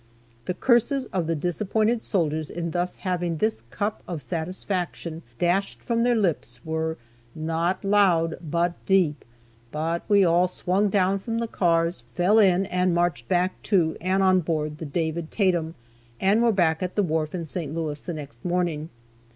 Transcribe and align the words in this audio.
The 0.45 0.55
curses 0.55 1.05
of 1.13 1.27
the 1.27 1.35
disappointed 1.35 2.01
soldiers 2.01 2.49
in 2.49 2.71
thus 2.71 2.95
having 2.95 3.37
this 3.37 3.65
cup 3.69 4.01
of 4.07 4.23
satisfaction 4.23 5.21
dashed 5.37 5.83
from 5.83 6.01
their 6.01 6.15
lips 6.15 6.59
were 6.65 6.97
"not 7.35 7.85
loud, 7.85 8.39
but 8.41 8.73
deep." 8.87 9.23
But 9.71 10.01
we 10.07 10.25
all 10.25 10.47
swung 10.47 10.89
down 10.89 11.19
from 11.19 11.37
the 11.37 11.45
cars, 11.47 12.03
fell 12.15 12.39
in, 12.39 12.65
and 12.65 12.95
marched 12.95 13.27
back 13.27 13.61
to 13.69 13.95
and 14.01 14.23
on 14.23 14.39
board 14.39 14.79
the 14.79 14.87
"David 14.87 15.29
Tatum," 15.29 15.75
and 16.19 16.41
were 16.41 16.51
back 16.51 16.81
at 16.81 16.95
the 16.95 17.03
wharf 17.03 17.35
in 17.35 17.45
St. 17.45 17.75
Louis 17.75 18.01
by 18.01 18.13
next 18.13 18.43
morning. 18.43 18.89